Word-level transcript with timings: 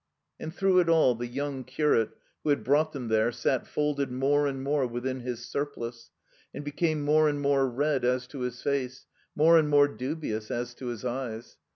And 0.39 0.51
through 0.51 0.79
it 0.79 0.89
all 0.89 1.13
the 1.13 1.29
yotmg 1.29 1.67
curate 1.67 2.17
who 2.43 2.49
had 2.49 2.63
brought 2.63 2.91
them 2.91 3.07
there 3.07 3.31
sat 3.31 3.67
folded 3.67 4.11
more 4.11 4.47
and 4.47 4.63
more 4.63 4.87
within 4.87 5.19
his 5.19 5.45
surplice, 5.45 6.09
and 6.55 6.63
became 6.65 7.03
more 7.03 7.29
and 7.29 7.39
more 7.39 7.69
red 7.69 8.03
as 8.03 8.25
to 8.29 8.39
his 8.39 8.63
face, 8.63 9.05
more 9.35 9.59
and 9.59 9.69
more 9.69 9.87
dubious 9.87 10.49
as 10.49 10.73
to 10.73 10.87
his 10.87 11.05
eyes. 11.05 11.57